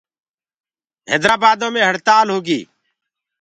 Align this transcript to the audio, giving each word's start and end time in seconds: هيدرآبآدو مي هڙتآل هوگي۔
هيدرآبآدو 1.11 1.67
مي 1.73 1.81
هڙتآل 1.89 2.27
هوگي۔ 2.33 2.61